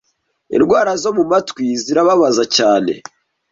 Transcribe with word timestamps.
Indwara 0.55 0.91
zo 1.03 1.11
mu 1.17 1.23
matwi 1.31 1.65
zirababaza 1.83 2.43
cyane, 2.55 2.93